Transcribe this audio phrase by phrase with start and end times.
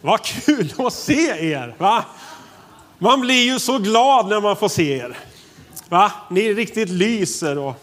[0.00, 1.74] Vad kul att se er!
[1.78, 2.04] Va?
[2.98, 5.18] Man blir ju så glad när man får se er.
[5.88, 6.12] Va?
[6.30, 7.74] Ni riktigt lyser och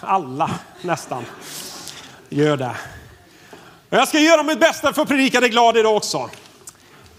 [0.00, 0.50] alla
[0.82, 1.24] nästan
[2.28, 2.76] gör det.
[3.90, 6.30] Jag ska göra mitt bästa för att predika dig glad idag också.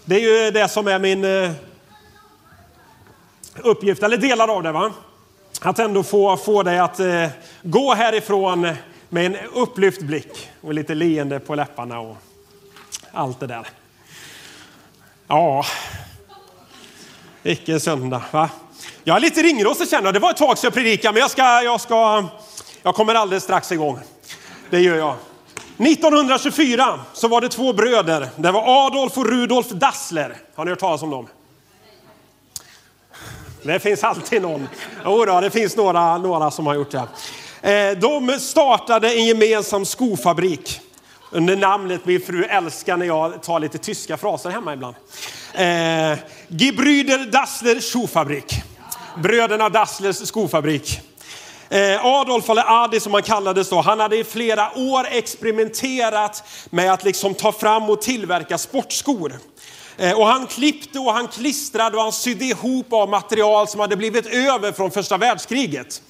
[0.06, 1.52] Det är ju det som är min eh,
[3.58, 4.72] uppgift, eller delar av det.
[4.72, 4.92] va?
[5.62, 7.28] Att ändå få, få dig att eh,
[7.62, 8.62] gå härifrån
[9.10, 12.18] med en upplyft blick och lite leende på läpparna och
[13.14, 13.68] allt det där.
[15.28, 15.66] Ja,
[17.42, 18.22] vilken söndag.
[18.32, 18.50] Va?
[19.04, 20.14] Jag är lite ringrostig känner jag.
[20.14, 22.26] Det var ett tag sedan jag predikade, men jag, ska, jag, ska,
[22.84, 24.00] jag kommer alldeles strax igång.
[24.70, 25.16] Det gör jag.
[25.78, 28.30] 1924 så var det två bröder.
[28.36, 30.38] Det var Adolf och Rudolf Dassler.
[30.56, 31.28] Har ni hört talas om dem?
[33.64, 34.68] Det finns alltid någon.
[35.06, 37.08] Jo då, det finns några, några som har gjort det.
[37.72, 40.82] Eh, de startade en gemensam skofabrik
[41.34, 44.96] under namnet Min fru älskar när jag tar lite tyska fraser hemma ibland.
[45.54, 48.54] Eh, Gebrüder Dassler Skofabrik.
[49.18, 51.00] Bröderna Dasslers skofabrik.
[51.70, 56.94] Eh, Adolf, eller Adi som han kallades då, han hade i flera år experimenterat med
[56.94, 59.34] att liksom ta fram och tillverka sportskor.
[59.98, 63.96] Eh, och han klippte och han klistrade och han sydde ihop av material som hade
[63.96, 66.02] blivit över från första världskriget.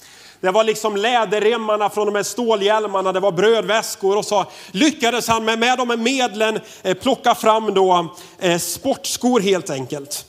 [0.44, 5.44] Det var liksom läderremmarna från de här stålhjälmarna, det var brödväskor och så lyckades han
[5.44, 10.26] med, med de här medlen eh, plocka fram då eh, sportskor helt enkelt.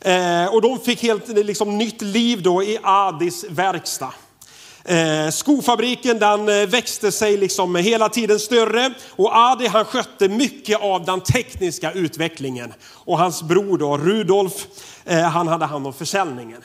[0.00, 4.12] Eh, och de fick helt liksom, nytt liv då i Adis verkstad.
[5.32, 11.20] Skofabriken den växte sig liksom hela tiden större och Adi han skötte mycket av den
[11.20, 12.74] tekniska utvecklingen.
[12.90, 14.66] Och hans bror då, Rudolf,
[15.32, 16.62] han hade hand om försäljningen.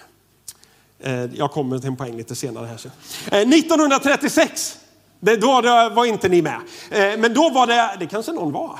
[1.03, 2.75] Eh, jag kommer till en poäng lite senare här.
[2.75, 4.79] 1936, eh,
[5.19, 5.61] det, då
[5.95, 6.59] var inte ni med.
[6.91, 8.79] Eh, men då var det, det kanske någon var,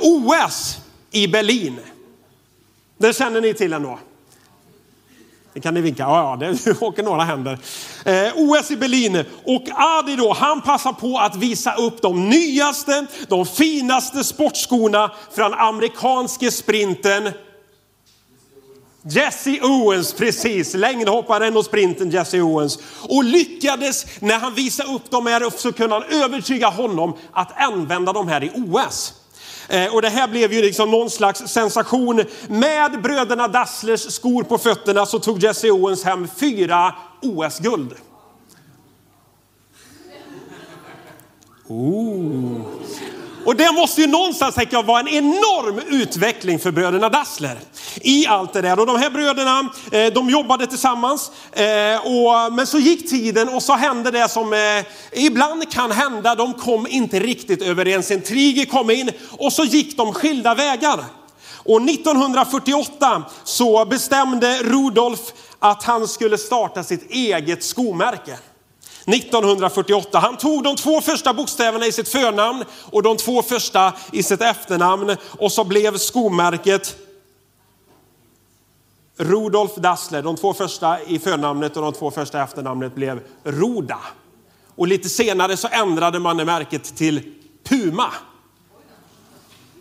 [0.00, 0.78] OS
[1.10, 1.80] i Berlin.
[2.98, 3.98] Det känner ni till ändå.
[5.54, 6.02] Det kan ni vinka.
[6.02, 7.58] Ja, ja, det åker några händer.
[8.04, 9.24] Eh, OS i Berlin.
[9.44, 15.54] Och Adi då, han passar på att visa upp de nyaste, de finaste sportskorna från
[15.54, 17.30] amerikanske sprinten
[19.04, 22.78] Jesse Owens, precis, längdhopparen och sprinten Jesse Owens.
[23.08, 28.12] Och lyckades, när han visade upp de här, så kunde han övertyga honom att använda
[28.12, 29.14] de här i OS.
[29.68, 32.24] Eh, och det här blev ju liksom någon slags sensation.
[32.48, 37.94] Med bröderna Dasslers skor på fötterna så tog Jesse Owens hem fyra OS-guld.
[41.68, 42.60] Oh.
[43.44, 47.58] Och det måste ju någonstans tänker jag vara en enorm utveckling för bröderna Dassler
[48.00, 48.80] i allt det där.
[48.80, 51.30] Och de här bröderna, eh, de jobbade tillsammans.
[51.52, 56.34] Eh, och, men så gick tiden och så hände det som eh, ibland kan hända.
[56.34, 58.10] De kom inte riktigt överens.
[58.10, 61.04] En triger kom in och så gick de skilda vägar.
[61.64, 65.20] Och 1948 så bestämde Rudolf
[65.58, 68.38] att han skulle starta sitt eget skomärke.
[69.06, 70.18] 1948.
[70.18, 74.40] Han tog de två första bokstäverna i sitt förnamn och de två första i sitt
[74.40, 76.96] efternamn och så blev skomärket
[79.16, 80.22] Rudolf Dassler.
[80.22, 83.98] De två första i förnamnet och de två första i efternamnet blev Roda.
[84.74, 87.34] Och lite senare så ändrade man märket till
[87.64, 88.12] Puma.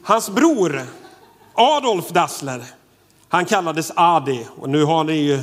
[0.03, 0.81] Hans bror
[1.53, 2.63] Adolf Dassler,
[3.29, 5.41] han kallades Adi och nu har ni ju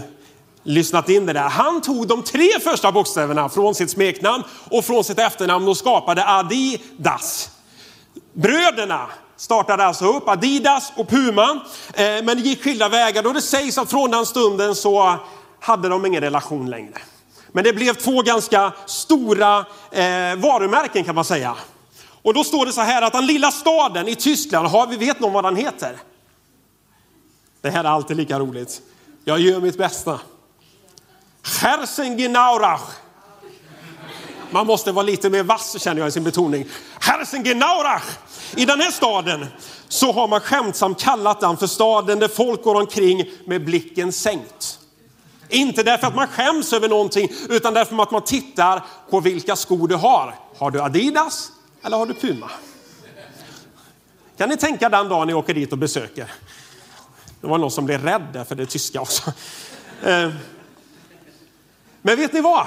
[0.68, 1.48] lyssnat in det där.
[1.48, 6.24] Han tog de tre första bokstäverna från sitt smeknamn och från sitt efternamn och skapade
[6.26, 7.50] Adidas.
[8.32, 11.50] Bröderna startade alltså upp Adidas och Puma,
[11.94, 13.22] eh, men det gick skilda vägar.
[13.22, 15.16] Då det sägs att från den stunden så
[15.60, 16.98] hade de ingen relation längre.
[17.52, 19.58] Men det blev två ganska stora
[19.90, 21.56] eh, varumärken kan man säga.
[22.22, 25.20] Och då står det så här att den lilla staden i Tyskland, har vi vet
[25.20, 25.96] någon vad den heter?
[27.60, 28.80] Det här är alltid lika roligt.
[29.24, 30.20] Jag gör mitt bästa.
[31.60, 32.90] Herzengenaurach.
[34.50, 36.66] Man måste vara lite mer vass känner jag i sin betoning.
[37.00, 38.04] Herzengenaurach.
[38.56, 39.46] I den här staden
[39.88, 44.78] så har man skämtsamt kallat den för staden där folk går omkring med blicken sänkt.
[45.48, 49.88] Inte därför att man skäms över någonting utan därför att man tittar på vilka skor
[49.88, 50.34] du har.
[50.58, 51.52] Har du Adidas
[51.82, 52.50] eller har du Puma?
[54.36, 56.30] Kan ni tänka den dagen ni åker dit och besöker?
[57.40, 59.32] Det var någon som blev rädd där för det är tyska också.
[60.02, 60.30] Eh,
[62.08, 62.66] men vet ni vad?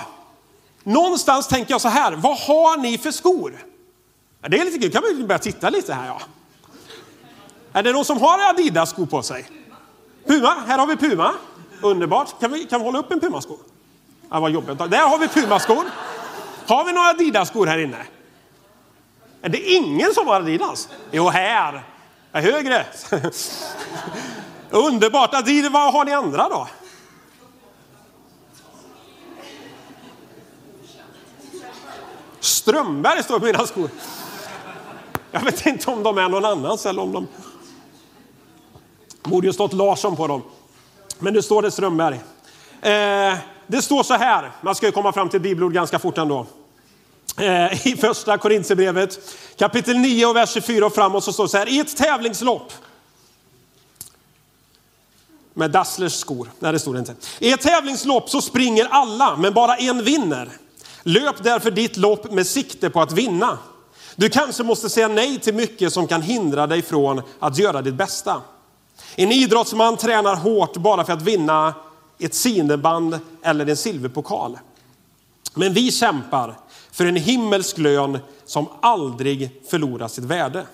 [0.84, 3.66] Någonstans tänker jag så här, vad har ni för skor?
[4.48, 6.22] Det är lite kul, kan man börja titta lite här ja.
[7.74, 9.50] Är det någon som har Adidas-skor på sig?
[10.26, 11.34] Puma, här har vi Puma.
[11.82, 12.40] Underbart.
[12.40, 13.58] Kan vi, kan vi hålla upp en Puma-sko?
[14.30, 14.78] Ja, vad jobbigt.
[14.78, 15.86] Där har vi Puma-skor.
[16.68, 18.06] Har vi några Adidas-skor här inne?
[19.42, 20.90] Är det ingen som har Adidas?
[21.12, 21.84] Jo, här.
[22.32, 22.86] Är högre.
[24.70, 25.34] Underbart.
[25.34, 25.72] Adidas.
[25.72, 26.68] Vad har ni andra då?
[32.42, 33.90] Strömberg står på mina skor.
[35.32, 37.28] Jag vet inte om de är någon annans eller om de...
[39.24, 40.42] borde ju stått Larsson på dem.
[41.20, 42.16] Men nu står det Strömberg.
[42.82, 46.46] Eh, det står så här, man ska ju komma fram till bibelord ganska fort ändå.
[47.38, 49.20] Eh, I första Korintierbrevet
[49.58, 52.74] kapitel 9 och vers 24 och framåt så står det så här, i ett tävlingslopp
[55.54, 56.52] med Dasslers skor.
[56.60, 57.16] Nej, det stod det inte.
[57.40, 60.50] I ett tävlingslopp så springer alla, men bara en vinner.
[61.04, 63.58] Löp därför ditt lopp med sikte på att vinna.
[64.16, 67.94] Du kanske måste säga nej till mycket som kan hindra dig från att göra ditt
[67.94, 68.42] bästa.
[69.16, 71.74] En idrottsman tränar hårt bara för att vinna
[72.20, 74.60] ett sineband eller en silverpokal.
[75.54, 76.58] Men vi kämpar
[76.92, 80.66] för en himmelsk lön som aldrig förlorar sitt värde.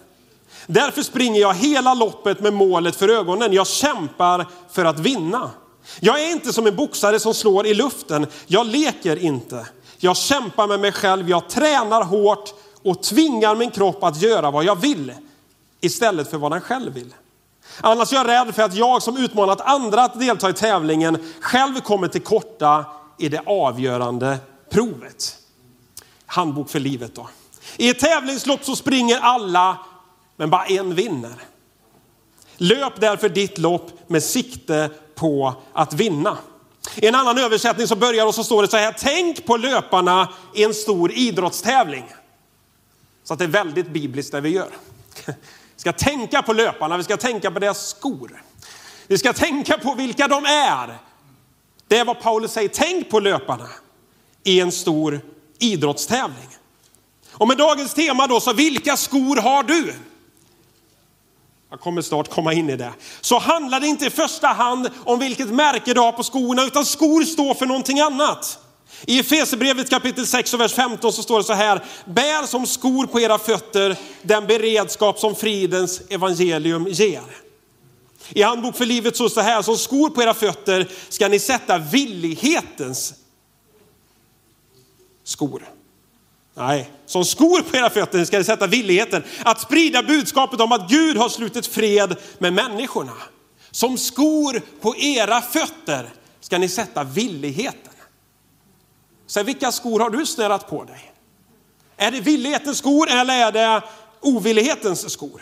[0.67, 3.53] Därför springer jag hela loppet med målet för ögonen.
[3.53, 5.51] Jag kämpar för att vinna.
[5.99, 8.27] Jag är inte som en boxare som slår i luften.
[8.47, 9.67] Jag leker inte.
[9.97, 11.29] Jag kämpar med mig själv.
[11.29, 12.53] Jag tränar hårt
[12.83, 15.13] och tvingar min kropp att göra vad jag vill
[15.81, 17.13] istället för vad den själv vill.
[17.81, 21.79] Annars är jag rädd för att jag som utmanat andra att delta i tävlingen själv
[21.79, 22.85] kommer till korta
[23.17, 24.37] i det avgörande
[24.69, 25.37] provet.
[26.25, 27.29] Handbok för livet då.
[27.77, 29.77] I ett tävlingslopp så springer alla,
[30.35, 31.35] men bara en vinner.
[32.57, 36.37] Löp därför ditt lopp med sikte på att vinna.
[37.01, 40.33] I en annan översättning så börjar och så står det så här, tänk på löparna
[40.55, 42.05] i en stor idrottstävling.
[43.23, 44.69] Så att det är väldigt bibliskt det vi gör.
[45.25, 48.43] Vi ska tänka på löparna, vi ska tänka på deras skor.
[49.07, 50.97] Vi ska tänka på vilka de är.
[51.87, 53.69] Det är vad Paulus säger, tänk på löparna
[54.43, 55.21] i en stor
[55.59, 56.47] idrottstävling.
[57.31, 59.93] Och med dagens tema då, så vilka skor har du?
[61.69, 62.93] Jag kommer snart komma in i det.
[63.21, 66.85] Så handlar det inte i första hand om vilket märke du har på skorna, utan
[66.85, 68.59] skor står för någonting annat.
[69.05, 73.05] I Efesierbrevet kapitel 6 och vers 15 så står det så här, bär som skor
[73.05, 77.23] på era fötter den beredskap som fridens evangelium ger.
[78.29, 81.27] I handbok för livet så står det så här, som skor på era fötter ska
[81.27, 83.13] ni sätta villighetens
[85.23, 85.76] skor.
[86.57, 90.89] Nej, som skor på era fötter ska ni sätta villigheten att sprida budskapet om att
[90.89, 93.13] Gud har slutit fred med människorna.
[93.71, 96.09] Som skor på era fötter
[96.39, 97.93] ska ni sätta villigheten.
[99.27, 101.11] Så vilka skor har du snärat på dig?
[101.97, 103.81] Är det villighetens skor eller är det
[104.21, 105.41] ovillighetens skor?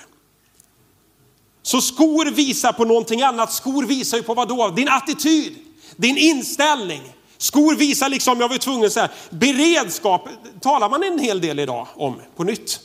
[1.62, 3.54] Så skor visar på någonting annat.
[3.54, 4.70] Skor visar ju på vad då?
[4.70, 5.58] Din attityd,
[5.96, 7.15] din inställning.
[7.38, 10.28] Skor visar liksom, jag var tvungen att säga, beredskap
[10.62, 12.80] talar man en hel del idag om på nytt.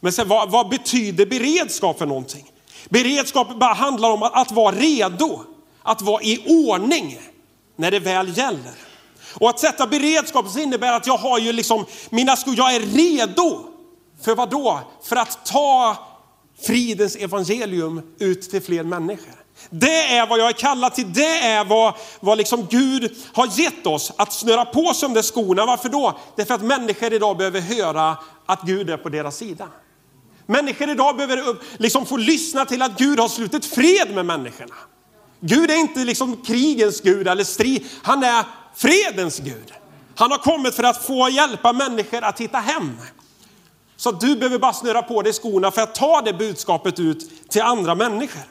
[0.00, 2.50] Men sen, vad, vad betyder beredskap för någonting?
[2.88, 5.40] Beredskap bara handlar om att, att vara redo,
[5.82, 7.18] att vara i ordning
[7.76, 8.74] när det väl gäller.
[9.34, 13.60] Och att sätta beredskap innebär att jag har ju liksom mina skor, jag är redo.
[14.22, 14.80] För vad då?
[15.02, 15.96] För att ta
[16.66, 19.43] fridens evangelium ut till fler människor.
[19.70, 23.86] Det är vad jag är kallad till, det är vad, vad liksom Gud har gett
[23.86, 25.66] oss, att snöra på sig de där skorna.
[25.66, 26.18] Varför då?
[26.36, 28.16] Det är för att människor idag behöver höra
[28.46, 29.68] att Gud är på deras sida.
[30.46, 34.74] Människor idag behöver eh, liksom få lyssna till att Gud har slutit fred med människorna.
[35.40, 38.44] Gud är inte liksom krigens Gud eller strid, han är
[38.74, 39.72] fredens Gud.
[40.16, 42.96] Han har kommit för att få hjälpa människor att hitta hem.
[43.96, 47.62] Så du behöver bara snöra på dig skorna för att ta det budskapet ut till
[47.62, 48.42] andra människor.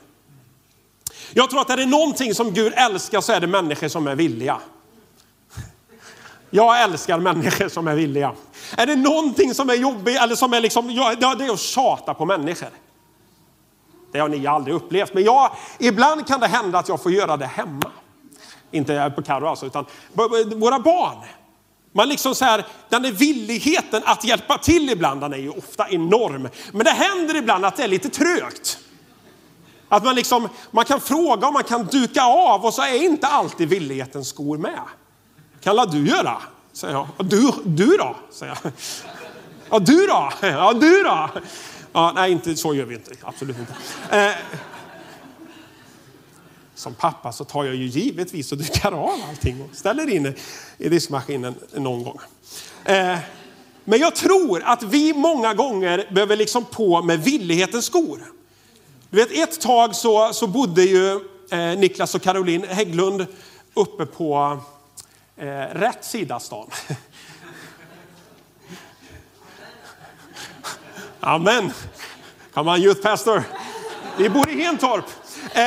[1.33, 4.15] Jag tror att är det någonting som Gud älskar så är det människor som är
[4.15, 4.57] villiga.
[6.49, 8.33] Jag älskar människor som är villiga.
[8.77, 12.13] Är det någonting som är jobbigt eller som är liksom, ja, det är att tjata
[12.13, 12.69] på människor.
[14.11, 17.37] Det har ni aldrig upplevt, men jag, ibland kan det hända att jag får göra
[17.37, 17.91] det hemma.
[18.71, 19.85] Inte på Carro alltså, utan
[20.55, 21.17] våra barn.
[21.91, 25.89] Man liksom så här, den där villigheten att hjälpa till ibland, den är ju ofta
[25.89, 26.49] enorm.
[26.71, 28.79] Men det händer ibland att det är lite trögt.
[29.93, 33.27] Att man, liksom, man kan fråga och man kan duka av och så är inte
[33.27, 34.79] alltid villighetens skor med.
[35.61, 36.41] Kan la du göra?
[36.71, 37.07] Säger jag.
[37.17, 38.15] Du, du då?
[38.31, 38.71] Säger jag.
[39.69, 40.29] Ja, du då?
[40.41, 41.29] Ja, du då?
[41.93, 43.11] Ja, nej, inte, så gör vi inte.
[43.21, 43.73] Absolut inte.
[44.17, 44.31] Eh,
[46.75, 50.33] som pappa så tar jag ju givetvis och dukar av allting och ställer in
[50.77, 52.19] i diskmaskinen någon gång.
[52.85, 53.17] Eh,
[53.83, 58.32] men jag tror att vi många gånger behöver liksom på med villighetens skor.
[59.13, 63.25] Du vet, ett tag så, så bodde ju eh, Niklas och Caroline Hägglund
[63.73, 64.59] uppe på
[65.37, 66.69] eh, rätt sida stan.
[71.19, 71.71] Amen.
[72.53, 73.43] Come on youth pastor.
[74.17, 75.05] Vi bor i Hentorp.
[75.53, 75.63] Eh,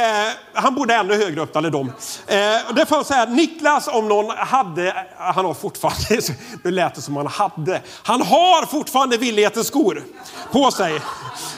[0.53, 1.93] han bodde ännu högre upp, eller de.
[2.27, 6.21] Eh, det fanns så här, Niklas om någon hade, han har fortfarande,
[6.65, 10.05] nu lät det som han hade, han har fortfarande villighetens skor
[10.53, 11.01] på sig.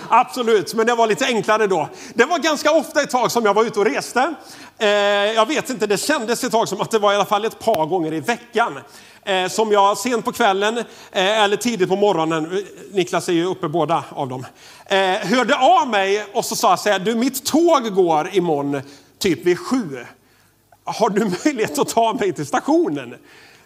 [0.08, 1.88] Absolut, men det var lite enklare då.
[2.14, 4.34] Det var ganska ofta ett tag som jag var ute och reste.
[4.78, 7.44] Eh, jag vet inte, det kändes ett tag som att det var i alla fall
[7.44, 8.78] ett par gånger i veckan
[9.24, 12.58] eh, som jag sent på kvällen eh, eller tidigt på morgonen, eh,
[12.92, 14.46] Niklas är ju uppe båda av dem,
[14.86, 18.82] eh, hörde av mig och så sa jag så här, du mitt tåg går imorgon
[19.18, 20.04] typ vid sju.
[20.84, 23.14] Har du möjlighet att ta mig till stationen?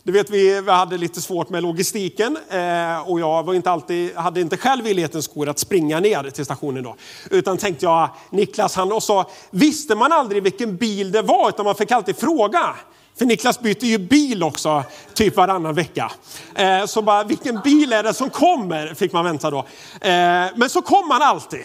[0.05, 4.41] Du vet, vi hade lite svårt med logistiken eh, och jag var inte alltid, hade
[4.41, 6.97] inte själv villighetens skor att springa ner till stationen då.
[7.31, 11.65] Utan tänkte jag, Niklas han och så visste man aldrig vilken bil det var utan
[11.65, 12.75] man fick alltid fråga.
[13.19, 16.13] För Niklas byter ju bil också, typ varannan vecka.
[16.55, 18.95] Eh, så bara, vilken bil är det som kommer?
[18.95, 19.59] Fick man vänta då.
[19.59, 21.65] Eh, men så kom han alltid.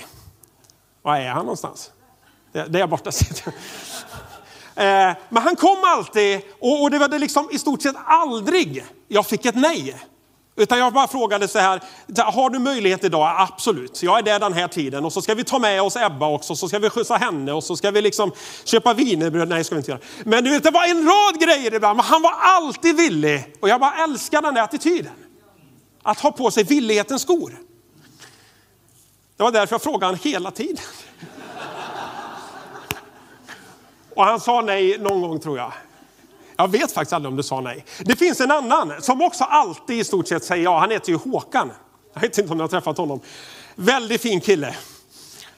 [1.01, 1.91] Var är han någonstans?
[2.51, 3.53] Där borta sitter
[4.77, 9.25] Eh, men han kom alltid och, det var det liksom i stort sett aldrig jag
[9.25, 9.95] fick ett nej.
[10.55, 11.81] Utan jag bara frågade så här,
[12.31, 13.35] har du möjlighet idag?
[13.37, 15.05] Absolut, jag är där den här tiden.
[15.05, 17.63] Och så ska vi ta med oss Ebba också, så ska vi skjutsa henne och
[17.63, 18.31] så ska vi liksom
[18.63, 19.49] köpa wienerbröd.
[19.49, 20.01] Nej, ska vi inte göra.
[20.23, 23.55] Men du vet, det var en rad grejer ibland, men han var alltid villig.
[23.59, 25.13] Och jag bara älskar den här attityden.
[26.03, 27.57] Att ha på sig villighetens skor.
[29.37, 30.83] Det var därför jag frågade honom hela tiden.
[34.17, 35.71] Och han sa nej någon gång tror jag.
[36.55, 37.85] Jag vet faktiskt aldrig om du sa nej.
[37.99, 40.79] Det finns en annan som också alltid i stort sett säger ja.
[40.79, 41.71] Han heter ju Håkan.
[42.13, 43.19] Jag vet inte om ni har träffat honom.
[43.75, 44.75] Väldigt fin kille.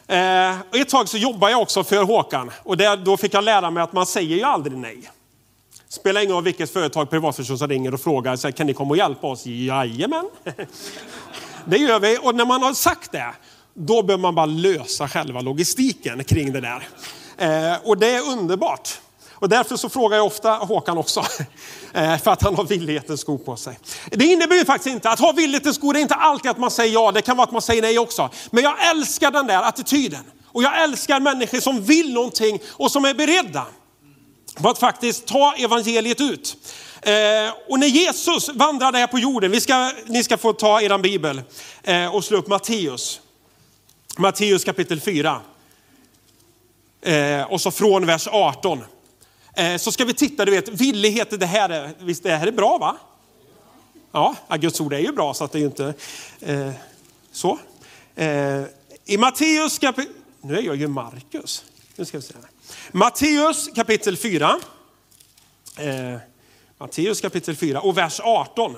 [0.08, 3.72] Eh, ett tag så jobbade jag också för Håkan och där, då fick jag lära
[3.72, 5.12] mig att man säger ju aldrig nej.
[5.90, 8.98] Spelar ingen roll vilket företag privatperson som ringer och frågar, så kan ni komma och
[8.98, 9.46] hjälpa oss?
[9.46, 10.30] Jajamän.
[11.66, 13.34] Det gör vi och när man har sagt det,
[13.74, 16.88] då behöver man bara lösa själva logistiken kring det där.
[17.40, 19.00] Eh, och det är underbart.
[19.32, 21.24] Och därför så frågar jag ofta Håkan också.
[21.94, 23.80] Eh, för att han har villighetens sko på sig.
[24.12, 26.72] Det innebär ju faktiskt inte, att ha villighetens sko, det är inte alltid att man
[26.72, 28.30] säger ja, det kan vara att man säger nej också.
[28.52, 30.24] Men jag älskar den där attityden.
[30.46, 33.66] Och jag älskar människor som vill någonting och som är beredda
[34.56, 36.58] på att faktiskt ta evangeliet ut.
[37.02, 37.14] Eh,
[37.70, 41.42] och när Jesus vandrade här på jorden, vi ska, ni ska få ta er bibel
[41.84, 43.22] eh, och slå upp Matteus.
[44.18, 45.42] Matteus kapitel 4.
[47.02, 48.84] Eh, och så från vers 18.
[49.54, 52.52] Eh, så ska vi titta, du vet, villighet, det här är, visst det här är
[52.52, 52.98] bra va?
[54.12, 55.94] Ja, Guds ord är ju bra så att det är ju inte
[56.42, 56.72] eh,
[57.32, 57.60] så.
[58.16, 58.64] Eh,
[59.06, 61.66] I Matteus kapitel, nu är jag ju Markus.
[61.96, 62.34] Nu ska vi se
[62.92, 64.60] Matteus kapitel 4.
[65.78, 66.18] Eh,
[66.78, 68.76] Matteus kapitel 4 och vers 18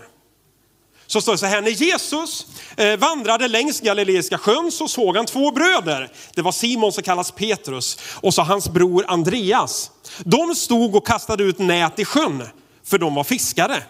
[1.11, 5.25] så står det så här, när Jesus eh, vandrade längs Galileiska sjön så såg han
[5.25, 6.11] två bröder.
[6.35, 9.91] Det var Simon som kallas Petrus och så hans bror Andreas.
[10.19, 12.43] De stod och kastade ut nät i sjön,
[12.83, 13.83] för de var fiskare.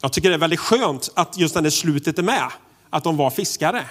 [0.00, 2.50] Jag tycker det är väldigt skönt att just det där slutet är med,
[2.90, 3.84] att de var fiskare.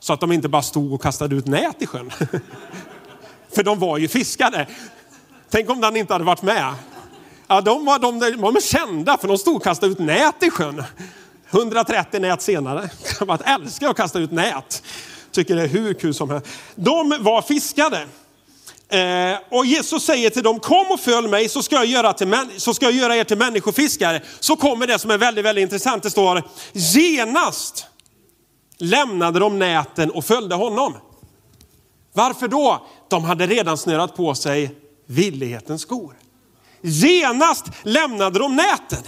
[0.00, 2.12] Så att de inte bara stod och kastade ut nät i sjön.
[3.54, 4.66] för de var ju fiskare.
[5.50, 6.74] Tänk om den inte hade varit med.
[7.46, 10.50] Ja, de var, de, de var kända för de stod och kastade ut nät i
[10.50, 10.84] sjön.
[11.50, 12.90] 130 nät senare.
[13.20, 14.82] Jag älskar att kasta ut nät.
[15.32, 16.46] Tycker det är hur kul som helst.
[16.74, 18.06] De var fiskare.
[18.88, 22.34] Eh, och Jesus säger till dem, kom och följ mig så ska, jag göra till,
[22.56, 24.22] så ska jag göra er till människofiskare.
[24.40, 26.02] Så kommer det som är väldigt, väldigt intressant.
[26.02, 27.86] Det står, genast
[28.78, 30.94] lämnade de näten och följde honom.
[32.12, 32.86] Varför då?
[33.08, 34.74] De hade redan snörat på sig
[35.06, 36.16] villighetens skor.
[36.80, 39.02] Genast lämnade de näten.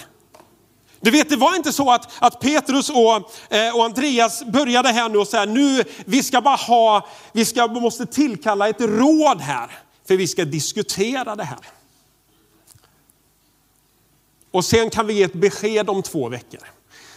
[1.06, 3.16] Du vet, det var inte så att, att Petrus och,
[3.54, 7.66] eh, och Andreas började här nu och säga, nu, vi ska bara ha, vi ska,
[7.66, 9.70] måste tillkalla ett råd här,
[10.08, 11.58] för vi ska diskutera det här.
[14.50, 16.60] Och sen kan vi ge ett besked om två veckor.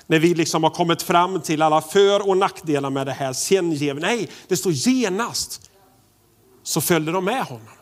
[0.08, 3.34] När vi liksom har kommit fram till alla för och nackdelar med det här.
[3.34, 5.72] Sen ger vi, nej, det står genast.
[6.63, 7.78] Så följde de med honom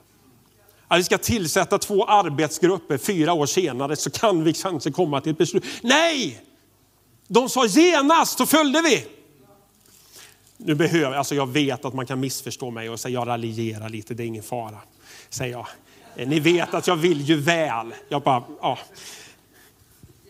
[0.88, 5.32] att vi ska tillsätta två arbetsgrupper fyra år senare så kan vi kanske komma till
[5.32, 5.64] ett beslut.
[5.82, 6.42] Nej!
[7.28, 9.06] De sa genast, så följde vi.
[10.58, 14.14] Nu behöver, alltså jag vet att man kan missförstå mig och säga jag raljerar lite,
[14.14, 14.78] det är ingen fara.
[15.30, 15.68] Säger jag.
[16.16, 17.94] Eh, ni vet att jag vill ju väl.
[18.10, 18.80] Jag bara, ja.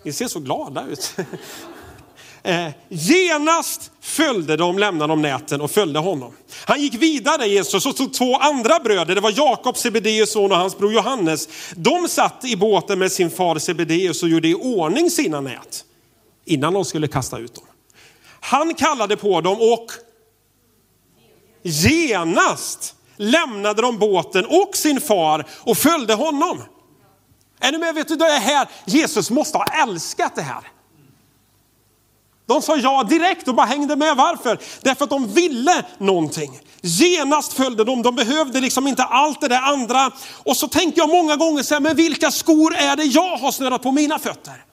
[0.03, 1.15] Ni ser så glada ut.
[2.47, 6.33] Eh, genast följde de, lämnade de näten och följde honom.
[6.65, 9.15] Han gick vidare Jesus och tog två andra bröder.
[9.15, 11.49] Det var Jakob, Sebedeus son och hans bror Johannes.
[11.75, 15.83] De satt i båten med sin far Sebedeus och gjorde i ordning sina nät
[16.45, 17.63] innan de skulle kasta ut dem.
[18.39, 19.91] Han kallade på dem och
[21.63, 26.63] genast lämnade de båten och sin far och följde honom.
[27.59, 27.95] Är ni med?
[27.95, 30.76] Vet du, det här, Jesus måste ha älskat det här.
[32.47, 34.15] De sa ja direkt och bara hängde med.
[34.15, 34.59] Varför?
[34.81, 36.59] Därför att de ville någonting.
[36.81, 40.11] Genast följde de, de behövde liksom inte allt det där andra.
[40.43, 43.51] Och så tänker jag många gånger så här, men vilka skor är det jag har
[43.51, 44.63] snörat på mina fötter?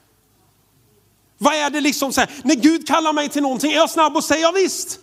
[1.39, 4.17] Vad är det liksom så här, när Gud kallar mig till någonting, är jag snabb
[4.17, 4.99] och säger ja visst?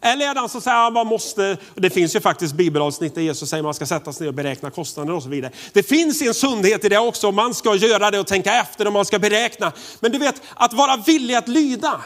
[0.00, 3.22] Eller är det han som säger att man måste, det finns ju faktiskt bibelavsnitt där
[3.22, 5.52] Jesus säger att man ska sätta sig ner och beräkna kostnader och så vidare.
[5.72, 8.92] Det finns en sundhet i det också, man ska göra det och tänka efter och
[8.92, 9.72] man ska beräkna.
[10.00, 12.00] Men du vet, att vara villig att lyda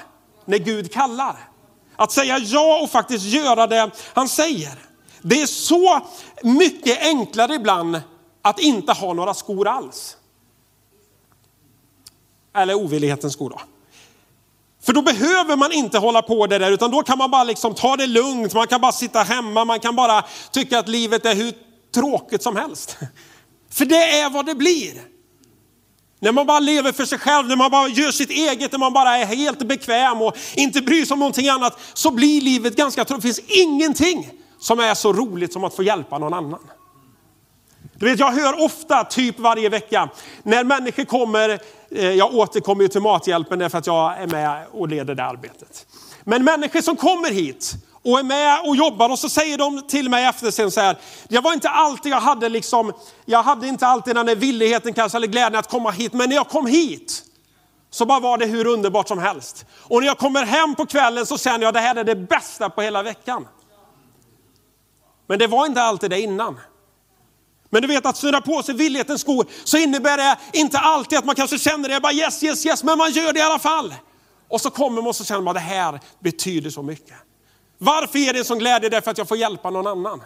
[0.45, 1.37] när Gud kallar.
[1.97, 4.79] Att säga ja och faktiskt göra det han säger.
[5.23, 6.01] Det är så
[6.43, 8.01] mycket enklare ibland
[8.43, 10.17] att inte ha några skor alls.
[12.55, 13.61] Eller ovillighetens skor då.
[14.83, 17.75] För då behöver man inte hålla på det där, utan då kan man bara liksom
[17.75, 21.35] ta det lugnt, man kan bara sitta hemma, man kan bara tycka att livet är
[21.35, 21.53] hur
[21.95, 22.97] tråkigt som helst.
[23.71, 24.93] För det är vad det blir.
[26.21, 28.93] När man bara lever för sig själv, när man bara gör sitt eget, när man
[28.93, 33.05] bara är helt bekväm och inte bryr sig om någonting annat, så blir livet ganska
[33.05, 33.23] tråkigt.
[33.23, 36.61] Det finns ingenting som är så roligt som att få hjälpa någon annan.
[38.01, 40.09] Du vet, jag hör ofta, typ varje vecka,
[40.43, 41.49] när människor kommer,
[41.91, 45.87] eh, jag återkommer ju till Mathjälpen därför att jag är med och leder det arbetet.
[46.25, 50.11] Men människor som kommer hit och är med och jobbar och så säger de till
[50.11, 50.97] mig efter sen så här,
[51.29, 52.93] det var inte alltid jag hade liksom,
[53.25, 56.37] jag hade inte alltid den där villigheten kanske eller glädjen att komma hit, men när
[56.37, 57.23] jag kom hit
[57.91, 59.67] så bara var det hur underbart som helst.
[59.79, 62.71] Och när jag kommer hem på kvällen så känner jag det här är det bästa
[62.71, 63.49] på hela veckan.
[65.27, 66.57] Men det var inte alltid det innan.
[67.71, 71.25] Men du vet att snurra på sig villighetens skor så innebär det inte alltid att
[71.25, 73.95] man kanske känner det, bara yes, yes, yes, men man gör det i alla fall.
[74.49, 77.17] Och så kommer man och så känner man det här betyder så mycket.
[77.79, 78.89] Varför är det en sån glädje?
[78.89, 80.23] Därför att jag får hjälpa någon annan.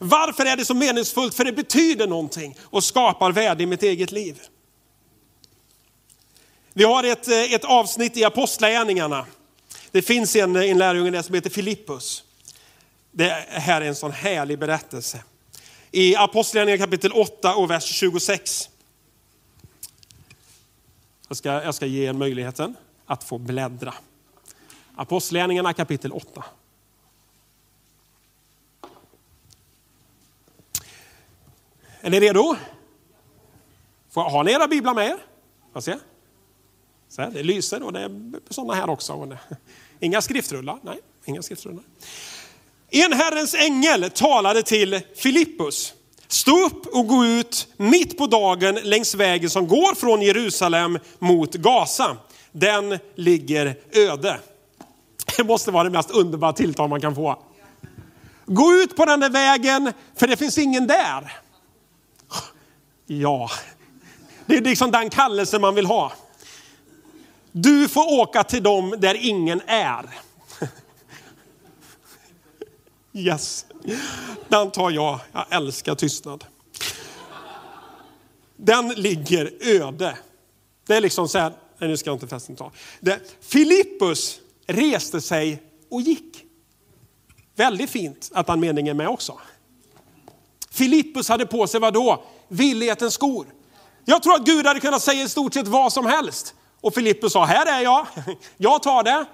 [0.00, 1.34] Varför är det så meningsfullt?
[1.34, 4.40] För det betyder någonting och skapar värde i mitt eget liv.
[6.72, 9.26] Vi har ett, eh, ett avsnitt i Apostlagärningarna.
[9.90, 12.22] Det finns en, eh, en lärjunge där som heter Filippus.
[13.12, 15.18] Det här är en sån härlig berättelse
[15.90, 18.70] i Apostlagärningarna kapitel 8 och vers 26.
[21.28, 22.74] Jag ska, jag ska ge er möjligheten
[23.06, 23.94] att få bläddra.
[24.94, 26.44] Apostlagärningarna kapitel 8.
[32.00, 32.56] Är ni redo?
[34.14, 35.18] Har ni era biblar med er?
[35.72, 35.98] Jag ser.
[37.08, 39.38] Så här, det lyser och det är sådana här också.
[40.00, 40.78] Inga skriftrullar?
[40.82, 41.84] Nej, inga skriftrullar.
[42.90, 45.94] En Herrens ängel talade till Filippus.
[46.28, 51.54] Stå upp och gå ut mitt på dagen längs vägen som går från Jerusalem mot
[51.54, 52.16] Gaza.
[52.52, 54.40] Den ligger öde.
[55.36, 57.42] Det måste vara det mest underbara tilltal man kan få.
[58.46, 61.32] Gå ut på den där vägen, för det finns ingen där.
[63.10, 63.50] Ja,
[64.46, 66.12] det är liksom den kallelse man vill ha.
[67.52, 70.04] Du får åka till dem där ingen är.
[73.18, 73.66] Yes,
[74.48, 75.20] den tar jag.
[75.32, 76.44] Jag älskar tystnad.
[78.56, 80.18] Den ligger öde.
[80.86, 82.72] Det är liksom så här, nej nu ska jag inte festen ta.
[83.00, 86.44] Det, Filippus reste sig och gick.
[87.54, 89.40] Väldigt fint att han meningen med också.
[90.70, 92.24] Filippus hade på sig vad då?
[92.48, 93.46] Villighetens skor.
[94.04, 96.54] Jag tror att Gud hade kunnat säga i stort sett vad som helst.
[96.80, 98.06] Och Filippus sa, här är jag,
[98.56, 99.26] jag tar det.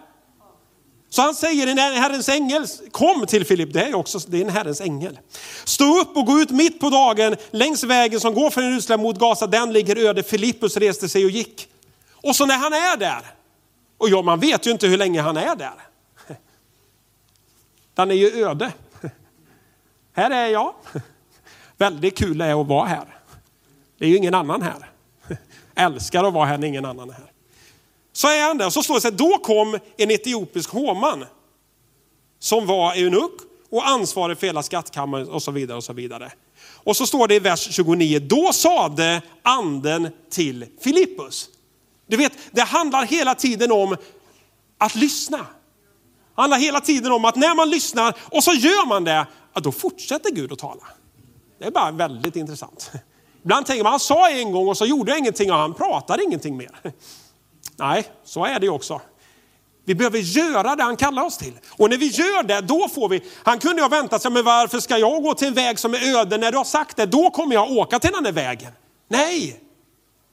[1.14, 4.50] Så han säger, en Herrens ängel kom till Filip, det är också det är en
[4.50, 5.18] Herrens ängel.
[5.64, 9.18] Stå upp och gå ut mitt på dagen längs vägen som går från Jerusalem mot
[9.18, 10.22] Gaza, den ligger öde.
[10.22, 11.68] Filippus reste sig och gick.
[12.12, 13.20] Och så när han är där,
[13.98, 15.74] och ja, man vet ju inte hur länge han är där.
[17.94, 18.72] Den är ju öde.
[20.12, 20.74] Här är jag.
[21.76, 23.18] Väldigt kul det är att vara här.
[23.98, 24.90] Det är ju ingen annan här.
[25.74, 27.33] Älskar att vara här när ingen annan är här.
[28.16, 31.24] Så är han där och så står det så här, då kom en etiopisk hovman
[32.38, 33.32] som var eunuck
[33.70, 35.76] och ansvarig för hela skattkammaren och så vidare.
[35.76, 36.32] Och så vidare.
[36.84, 41.48] Och så står det i vers 29, då sade anden till Filippus.
[42.06, 43.96] Du vet, det handlar hela tiden om
[44.78, 45.38] att lyssna.
[45.38, 49.72] Det handlar hela tiden om att när man lyssnar och så gör man det, då
[49.72, 50.84] fortsätter Gud att tala.
[51.58, 52.90] Det är bara väldigt intressant.
[53.42, 56.24] Ibland tänker man, han sa en gång och så gjorde jag ingenting och han pratade
[56.24, 56.80] ingenting mer.
[57.76, 59.00] Nej, så är det ju också.
[59.84, 61.52] Vi behöver göra det han kallar oss till.
[61.70, 63.22] Och när vi gör det, då får vi...
[63.42, 65.94] Han kunde ju ha väntat sig, men varför ska jag gå till en väg som
[65.94, 66.38] är öde?
[66.38, 68.72] När du har sagt det, då kommer jag åka till den där vägen.
[69.08, 69.60] Nej!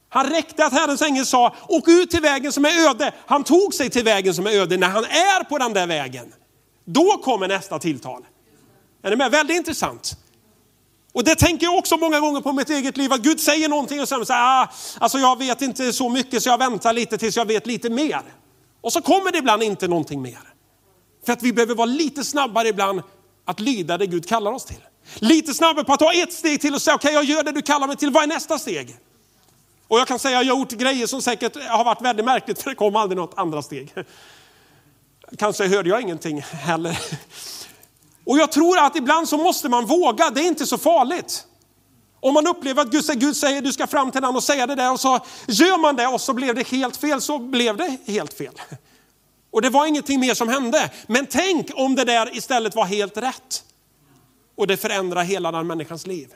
[0.10, 3.14] Han räckte att Herrens ängel sa, åk ut till vägen som är öde.
[3.26, 6.34] Han tog sig till vägen som är öde när han är på den där vägen.
[6.86, 8.26] Då kommer nästa tilltal.
[9.04, 9.32] Är ni med?
[9.32, 10.18] Väldigt intressant.
[11.14, 14.02] Och det tänker jag också många gånger på mitt eget liv, att Gud säger någonting
[14.02, 14.70] och sen säger ah,
[15.00, 18.22] alltså jag vet inte så mycket så jag väntar lite tills jag vet lite mer.
[18.82, 20.40] Och så kommer det ibland inte någonting mer.
[21.26, 23.02] För att vi behöver vara lite snabbare ibland
[23.46, 24.82] att lyda det Gud kallar oss till.
[25.16, 27.52] Lite snabbare på att ta ett steg till och säga, okej okay, jag gör det
[27.52, 28.98] du kallar mig till, vad är nästa steg?
[29.88, 32.62] Och jag kan säga, att jag har gjort grejer som säkert har varit väldigt märkligt,
[32.62, 33.94] för det kom aldrig något andra steg.
[35.38, 37.00] Kanske hörde jag ingenting heller.
[38.26, 41.48] Och jag tror att ibland så måste man våga, det är inte så farligt.
[42.20, 44.68] Om man upplever att Gud säger, Gud säger du ska fram till den och säga
[44.68, 47.78] det där och så gör man det och så blev det helt fel, så blev
[47.78, 48.54] det helt fel.
[49.52, 50.92] Och det var ingenting mer som hände.
[51.08, 53.64] Men tänk om det där istället var helt rätt.
[54.58, 56.34] Och det förändrar hela den människans liv.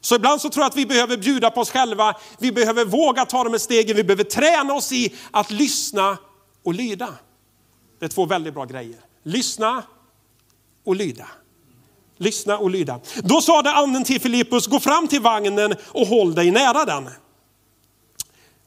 [0.00, 3.24] Så ibland så tror jag att vi behöver bjuda på oss själva, vi behöver våga
[3.24, 6.18] ta de här stegen, vi behöver träna oss i att lyssna
[6.64, 7.08] och lyda.
[7.98, 9.00] Det är två väldigt bra grejer.
[9.22, 9.82] Lyssna
[10.88, 11.26] och lyda.
[12.16, 13.00] Lyssna och lyda.
[13.22, 17.08] Då sade anden till Filippus, gå fram till vagnen och håll dig nära den.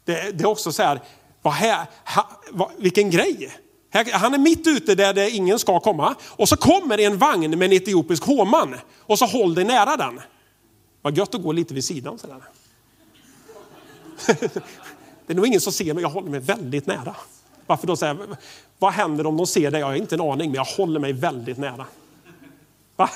[0.05, 1.01] Det, det är också så här,
[1.41, 1.85] vad här
[2.51, 3.57] vad, vilken grej.
[4.11, 7.65] Han är mitt ute där det ingen ska komma och så kommer en vagn med
[7.65, 10.21] en etiopisk hovman och så håll dig nära den.
[11.01, 12.41] Vad gött att gå lite vid sidan sådär.
[15.27, 17.15] Det är nog ingen som ser mig, jag håller mig väldigt nära.
[17.67, 18.17] Varför då säga,
[18.79, 19.79] vad händer om de ser dig?
[19.79, 21.85] Jag har inte en aning, men jag håller mig väldigt nära.
[23.01, 23.09] Va?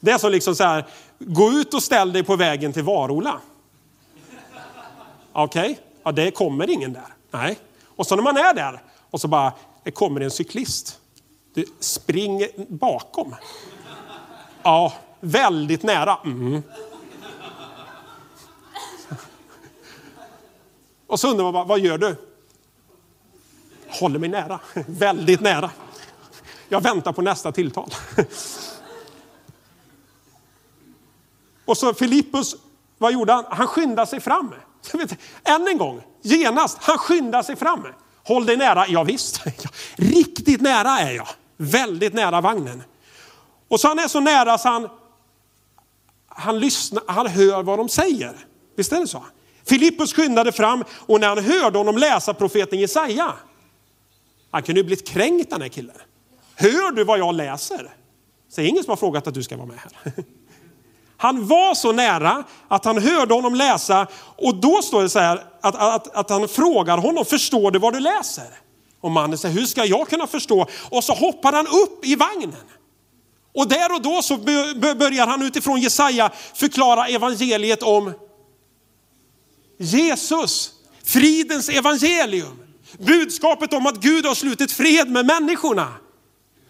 [0.00, 0.84] Det är som liksom så här,
[1.18, 3.40] gå ut och ställ dig på vägen till Varola.
[5.32, 5.76] Okej, okay.
[6.02, 7.14] ja det kommer ingen där.
[7.30, 7.58] Nej.
[7.96, 9.52] Och så när man är där och så bara,
[9.82, 11.00] det kommer en cyklist.
[11.54, 13.34] Du springer bakom.
[14.62, 16.18] Ja, väldigt nära.
[16.24, 16.62] Mm.
[21.06, 22.16] Och så undrar man bara, vad gör du?
[23.88, 25.70] Håller mig nära, väldigt nära.
[26.68, 27.90] Jag väntar på nästa tilltal.
[31.64, 32.56] Och så Filippus,
[32.98, 33.44] vad gjorde han?
[33.48, 34.54] Han skyndade sig fram.
[35.44, 37.86] Än en gång, genast, han skyndade sig fram.
[38.24, 39.40] Håll dig nära, ja, visst.
[39.96, 41.28] Riktigt nära är jag.
[41.56, 42.82] Väldigt nära vagnen.
[43.68, 44.88] Och så han är så nära så han,
[46.28, 48.36] han lyssnar, han hör vad de säger.
[48.76, 49.24] Visst är det så?
[49.64, 53.32] Filippus skyndade fram och när han hörde honom läsa profeten Jesaja,
[54.50, 55.96] han kunde ju blivit kränkt den här killen.
[56.56, 57.94] Hör du vad jag läser?
[58.48, 60.12] Så det är ingen som har frågat att du ska vara med här.
[61.16, 65.44] Han var så nära att han hörde honom läsa och då står det så här
[65.60, 68.46] att, att, att han frågar honom, förstår du vad du läser?
[69.00, 70.66] Och mannen säger, hur ska jag kunna förstå?
[70.90, 72.64] Och så hoppar han upp i vagnen.
[73.54, 74.36] Och där och då så
[74.96, 78.12] börjar han utifrån Jesaja förklara evangeliet om
[79.78, 80.70] Jesus,
[81.04, 82.58] fridens evangelium.
[82.98, 85.92] Budskapet om att Gud har slutit fred med människorna.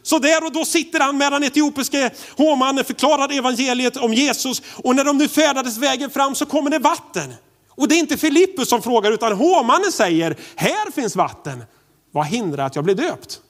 [0.06, 4.96] Så där och då sitter han med den etiopiske hovmannen, förklarar evangeliet om Jesus och
[4.96, 7.34] när de nu färdades vägen fram så kommer det vatten.
[7.68, 11.64] Och det är inte Filippus som frågar utan hovmannen säger, här finns vatten.
[12.10, 13.40] Vad hindrar att jag blir döpt?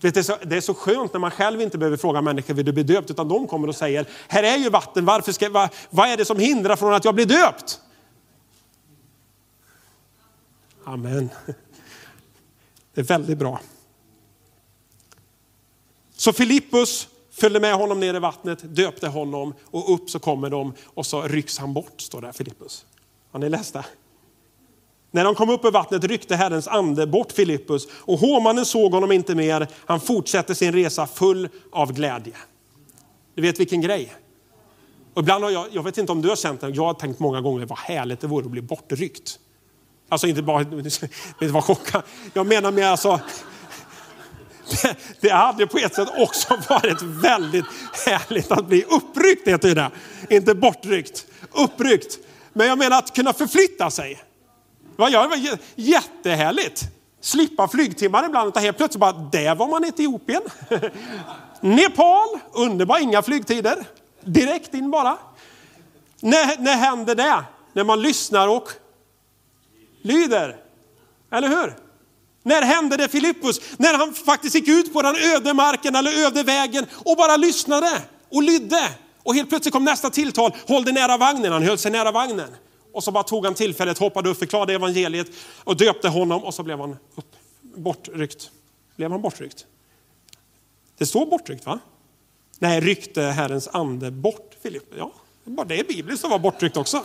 [0.00, 2.66] Det är, så, det är så skönt när man själv inte behöver fråga människor, vill
[2.66, 3.10] du bli döpt?
[3.10, 6.24] Utan de kommer och säger, här är ju vatten, varför ska, va, vad är det
[6.24, 7.80] som hindrar från att jag blir döpt?
[10.84, 11.30] Amen.
[12.94, 13.60] Det är väldigt bra.
[16.22, 20.74] Så Filippus följde med honom ner i vattnet, döpte honom och upp så kommer de
[20.86, 22.84] och så rycks han bort, står där Filippus.
[23.32, 23.84] Har ni läst det?
[25.10, 29.12] När de kom upp ur vattnet ryckte Herrens ande bort Filippus och hovmannen såg honom
[29.12, 29.68] inte mer.
[29.86, 32.36] Han fortsätter sin resa full av glädje.
[33.34, 34.14] Du vet vilken grej.
[35.14, 37.20] Och ibland har jag, jag vet inte om du har känt det, jag har tänkt
[37.20, 39.38] många gånger vad härligt det vore att bli bortryckt.
[40.08, 40.60] Alltså inte bara,
[41.40, 42.02] inte vara chockad.
[42.34, 43.20] Jag menar mer alltså,
[44.82, 47.64] det, det hade på ett sätt också varit väldigt
[48.06, 49.90] härligt att bli uppryckt, heter det.
[50.30, 52.18] Inte bortryckt, uppryckt.
[52.52, 54.22] Men jag menar att kunna förflytta sig.
[54.96, 55.58] Vad gör det?
[55.74, 56.82] Jättehärligt.
[57.20, 60.42] Slippa flygtimmar ibland utan helt plötsligt bara, där var man i Etiopien.
[61.60, 63.84] Nepal, underbar, inga flygtider.
[64.20, 65.18] Direkt in bara.
[66.20, 67.44] När, när händer det?
[67.72, 68.68] När man lyssnar och
[70.02, 70.56] lyder.
[71.30, 71.74] Eller hur?
[72.42, 73.60] När hände det Filippus?
[73.76, 78.02] När han faktiskt gick ut på den öde marken eller öde vägen och bara lyssnade
[78.30, 78.88] och lydde.
[79.22, 81.52] Och helt plötsligt kom nästa tilltal, håll dig nära vagnen.
[81.52, 82.48] Han höll sig nära vagnen.
[82.92, 85.26] Och så bara tog han tillfället, hoppade upp, förklarade evangeliet
[85.64, 88.50] och döpte honom och så blev han upp, bortryckt.
[88.96, 89.66] Blev han bortryckt?
[90.98, 91.78] Det står bortryckt va?
[92.58, 94.98] Nej, ryckte Herrens ande bort Filippus.
[94.98, 95.12] Ja,
[95.66, 97.04] det är bibliskt som var bortryckt också.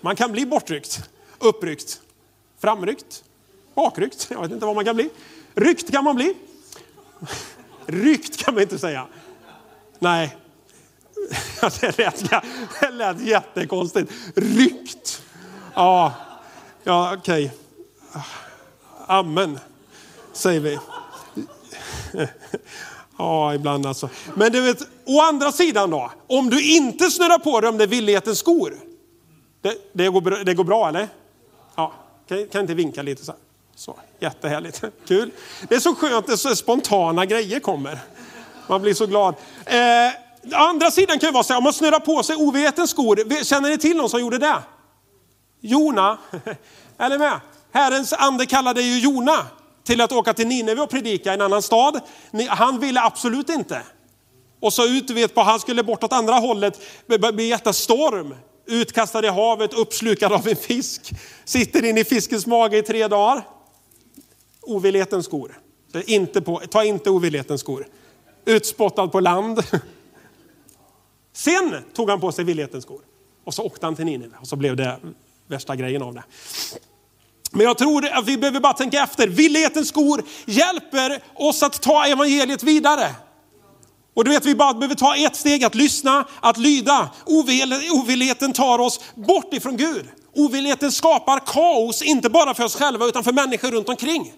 [0.00, 1.00] Man kan bli bortryckt,
[1.38, 2.00] uppryckt,
[2.58, 3.24] framryckt,
[3.76, 4.26] bakryckt.
[4.30, 5.10] Jag vet inte vad man kan bli.
[5.54, 6.34] Ryckt kan man bli.
[7.86, 9.06] Ryckt kan man inte säga.
[9.98, 10.36] Nej,
[11.80, 12.30] det lät,
[12.80, 14.12] det lät jättekonstigt.
[14.34, 15.22] Ryckt.
[15.74, 16.12] Ja,
[16.84, 17.44] ja okej.
[17.44, 18.22] Okay.
[19.06, 19.58] Amen,
[20.32, 20.78] säger vi.
[23.18, 24.08] Ja, ibland alltså.
[24.34, 27.86] Men du vet, å andra sidan då, om du inte snurrar på dig de där
[27.86, 28.74] villighetens skor.
[29.60, 31.08] Det, det, går, det går bra eller?
[31.74, 31.92] Ja,
[32.28, 33.40] kan, kan inte vinka lite så här.
[33.76, 35.30] Så, jättehärligt, kul.
[35.68, 37.98] Det är så skönt när så spontana grejer kommer.
[38.68, 39.34] Man blir så glad.
[39.64, 43.44] Eh, andra sidan kan ju vara så här, om man snurrar på sig ovetens skor.
[43.44, 44.58] Känner ni till någon som gjorde det?
[45.60, 46.18] Jona,
[46.98, 47.40] Är ni med?
[47.72, 49.46] Herrens ande kallade ju Jona
[49.84, 52.00] till att åka till Nineve och predika i en annan stad.
[52.48, 53.82] Han ville absolut inte.
[54.60, 58.34] Och så ut, vet på, han skulle bort åt andra hållet, det jättestorm.
[58.66, 61.12] Utkastad i havet, uppslukad av en fisk.
[61.44, 63.55] Sitter in i fiskens mage i tre dagar.
[64.66, 65.60] Ovillighetens skor.
[66.06, 67.86] Inte på, ta inte ovillighetens skor.
[68.44, 69.62] Utspottad på land.
[71.32, 73.00] Sen tog han på sig villighetens skor.
[73.44, 74.98] Och så åkte han till Nineve och så blev det
[75.46, 76.22] värsta grejen av det.
[77.50, 79.28] Men jag tror att vi behöver bara tänka efter.
[79.28, 83.14] Villighetens skor hjälper oss att ta evangeliet vidare.
[84.14, 87.10] Och du vet, vi bara behöver ta ett steg, att lyssna, att lyda.
[87.92, 90.06] Ovilligheten tar oss bort ifrån Gud.
[90.34, 94.32] Ovilligheten skapar kaos, inte bara för oss själva utan för människor runt omkring.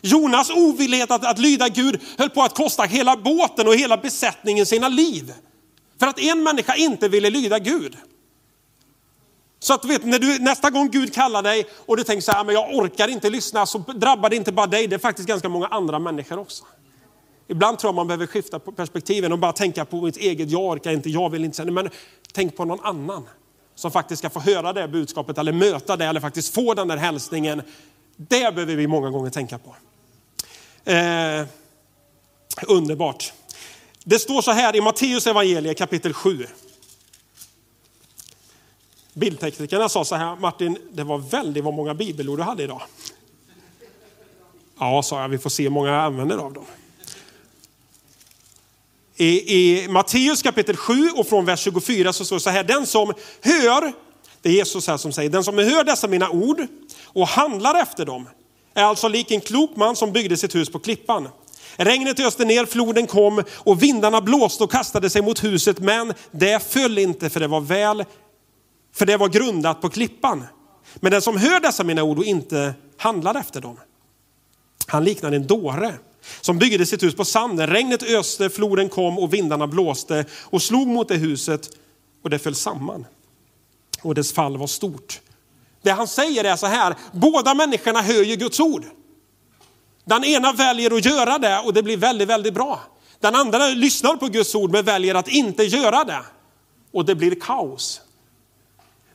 [0.00, 4.66] Jonas ovillighet att, att lyda Gud höll på att kosta hela båten och hela besättningen
[4.66, 5.32] sina liv.
[5.98, 7.96] För att en människa inte ville lyda Gud.
[9.60, 12.44] Så att vet, när du, nästa gång Gud kallar dig och du tänker så här,
[12.44, 15.48] men jag orkar inte lyssna, så drabbar det inte bara dig, det är faktiskt ganska
[15.48, 16.64] många andra människor också.
[17.48, 20.62] Ibland tror jag man behöver skifta på perspektiven och bara tänka på mitt eget, jag
[20.62, 21.90] orkar inte, jag vill inte, men
[22.32, 23.28] tänk på någon annan
[23.74, 26.96] som faktiskt ska få höra det budskapet eller möta det eller faktiskt få den där
[26.96, 27.62] hälsningen.
[28.16, 29.74] Det behöver vi många gånger tänka på.
[30.88, 31.46] Eh,
[32.66, 33.32] underbart.
[34.04, 36.46] Det står så här i Matteus evangeliet kapitel 7.
[39.12, 42.82] Bildteknikerna sa så här, Martin, det var väldigt vad många bibelord du hade idag.
[44.78, 46.64] Ja, sa jag, vi får se hur många jag använder av dem.
[49.16, 52.86] I, i Matteus kapitel 7 och från vers 24 så står det så här, den
[52.86, 53.92] som hör,
[54.42, 56.66] det är Jesus här som säger, den som hör dessa mina ord
[57.04, 58.28] och handlar efter dem
[58.78, 61.28] är alltså lik en klok man som byggde sitt hus på klippan.
[61.76, 66.62] Regnet öste ner, floden kom och vindarna blåste och kastade sig mot huset, men det
[66.62, 68.04] föll inte för det var väl
[68.94, 70.44] för det var grundat på klippan.
[70.94, 73.76] Men den som hör dessa mina ord och inte handlar efter dem,
[74.86, 75.94] han liknar en dåre
[76.40, 77.66] som byggde sitt hus på sanden.
[77.66, 81.70] Regnet öste, floden kom och vindarna blåste och slog mot det huset
[82.22, 83.06] och det föll samman.
[84.02, 85.20] Och dess fall var stort.
[85.82, 88.84] Det han säger är så här, båda människorna hör ju Guds ord.
[90.04, 92.80] Den ena väljer att göra det och det blir väldigt, väldigt bra.
[93.20, 96.22] Den andra lyssnar på Guds ord men väljer att inte göra det.
[96.92, 98.00] Och det blir kaos.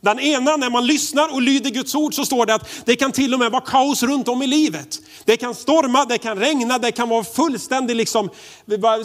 [0.02, 3.12] Den ena, när man lyssnar och lyder Guds ord så står det att det kan
[3.12, 5.00] till och med vara kaos runt om i livet.
[5.26, 8.30] Det kan storma, det kan regna, det kan vara fullständig liksom,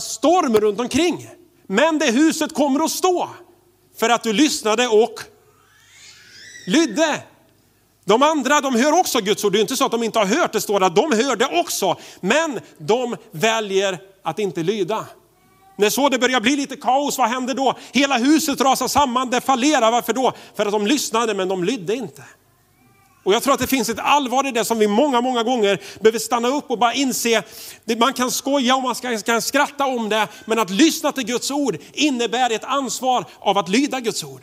[0.01, 1.29] storm runt omkring.
[1.67, 3.29] Men det huset kommer att stå
[3.97, 5.21] för att du lyssnade och
[6.67, 7.23] lydde.
[8.09, 10.27] De andra de hör också Guds ord, det är inte så att de inte har
[10.27, 11.97] hört, det står att de hör det också.
[12.21, 15.07] Men de väljer att inte lyda.
[15.77, 17.75] När så det börjar bli lite kaos, vad händer då?
[17.93, 19.91] Hela huset rasar samman, det fallerar.
[19.91, 20.33] Varför då?
[20.57, 22.23] För att de lyssnade men de lydde inte.
[23.25, 25.81] Och jag tror att det finns ett allvar i det som vi många, många gånger
[26.01, 27.43] behöver stanna upp och bara inse.
[27.99, 28.95] Man kan skoja och man
[29.25, 33.69] kan skratta om det, men att lyssna till Guds ord innebär ett ansvar av att
[33.69, 34.43] lyda Guds ord.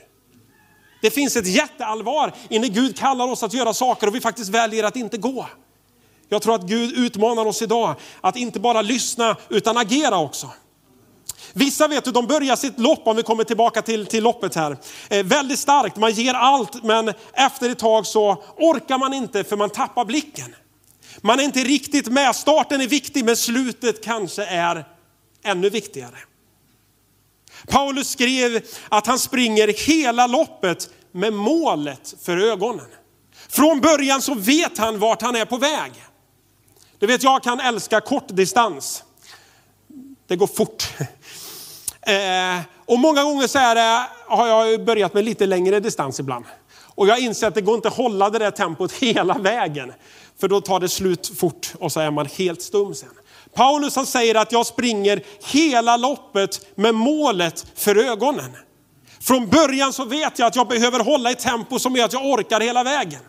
[1.06, 4.84] Det finns ett jätteallvar innan Gud kallar oss att göra saker och vi faktiskt väljer
[4.84, 5.46] att inte gå.
[6.30, 10.50] Jag tror att Gud utmanar oss idag att inte bara lyssna utan agera också.
[11.54, 14.78] Vissa vet du, de börjar sitt lopp, om vi kommer tillbaka till, till loppet här,
[15.10, 15.98] eh, väldigt starkt.
[15.98, 20.56] Man ger allt, men efter ett tag så orkar man inte för man tappar blicken.
[21.22, 22.36] Man är inte riktigt med.
[22.36, 24.86] Starten är viktig, men slutet kanske är
[25.44, 26.18] ännu viktigare.
[27.68, 32.88] Paulus skrev att han springer hela loppet med målet för ögonen.
[33.50, 35.92] Från början så vet han vart han är på väg.
[37.00, 39.04] Du vet, jag kan älska kortdistans.
[40.28, 40.88] Det går fort.
[42.08, 46.46] Eh, och många gånger så det, har jag börjat med lite längre distans ibland.
[46.96, 49.94] Och jag inser att det går inte att hålla det där tempot hela vägen.
[50.40, 53.10] För då tar det slut fort och så är man helt stum sen.
[53.56, 58.52] Paulus han säger att jag springer hela loppet med målet för ögonen.
[59.22, 62.26] Från början så vet jag att jag behöver hålla ett tempo som gör att jag
[62.26, 63.22] orkar hela vägen.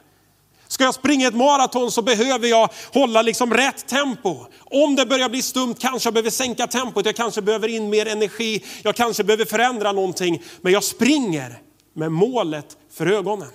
[0.69, 4.47] Ska jag springa ett maraton så behöver jag hålla liksom rätt tempo.
[4.65, 8.07] Om det börjar bli stumt kanske jag behöver sänka tempot, jag kanske behöver in mer
[8.07, 10.43] energi, jag kanske behöver förändra någonting.
[10.61, 11.59] Men jag springer
[11.95, 13.51] med målet för ögonen.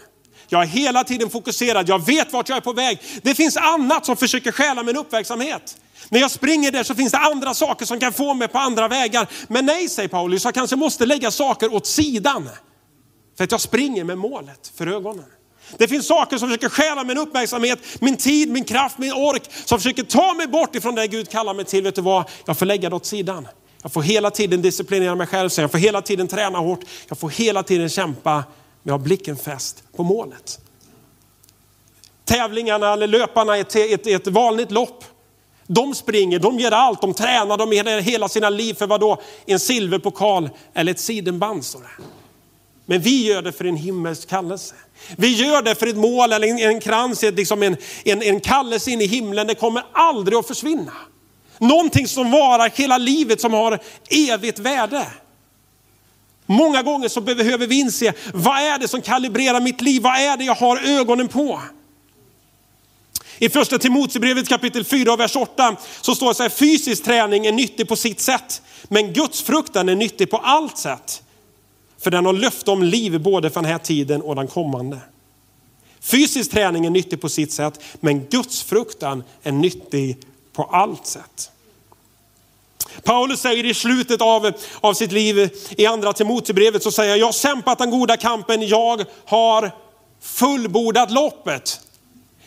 [0.51, 2.99] Jag är hela tiden fokuserad, jag vet vart jag är på väg.
[3.21, 5.77] Det finns annat som försöker stjäla min uppmärksamhet.
[6.09, 8.87] När jag springer där så finns det andra saker som kan få mig på andra
[8.87, 9.27] vägar.
[9.47, 12.49] Men nej, säger Paulus, jag kanske måste lägga saker åt sidan.
[13.37, 15.25] För att jag springer med målet för ögonen.
[15.77, 19.43] Det finns saker som försöker stjäla min uppmärksamhet, min tid, min kraft, min ork.
[19.65, 21.83] Som försöker ta mig bort ifrån det Gud kallar mig till.
[21.83, 22.29] Vet du vad?
[22.45, 23.47] Jag får lägga det åt sidan.
[23.81, 26.79] Jag får hela tiden disciplinera mig själv, jag får hela tiden träna hårt.
[27.07, 28.43] Jag får hela tiden kämpa
[28.83, 30.59] men har blicken fäst på målet.
[32.25, 35.03] Tävlingarna eller löparna i ett, ett, ett vanligt lopp.
[35.67, 39.21] De springer, de ger allt, de tränar, de ger hela sina liv för vad då?
[39.45, 42.03] En silverpokal eller ett sidenband står det.
[42.85, 44.75] Men vi gör det för en himmelsk kallelse.
[45.17, 48.91] Vi gör det för ett mål eller en, en krans, liksom en, en, en kallelse
[48.91, 49.47] in i himlen.
[49.47, 50.93] Det kommer aldrig att försvinna.
[51.57, 55.07] Någonting som varar hela livet, som har evigt värde.
[56.51, 60.01] Många gånger så behöver vi inse, vad är det som kalibrerar mitt liv?
[60.01, 61.61] Vad är det jag har ögonen på?
[63.37, 67.45] I första Timoteusbrevet kapitel 4 och vers 8 så står det så här, fysisk träning
[67.45, 71.23] är nyttig på sitt sätt, men Guds fruktan är nyttig på allt sätt.
[71.97, 74.99] För den har löfte om liv både för den här tiden och den kommande.
[75.99, 80.17] Fysisk träning är nyttig på sitt sätt, men Guds fruktan är nyttig
[80.53, 81.51] på allt sätt.
[83.03, 87.25] Paulus säger i slutet av, av sitt liv i andra Timoteusbrevet så säger jag, jag
[87.25, 89.71] har kämpat den goda kampen, jag har
[90.21, 91.81] fullbordat loppet.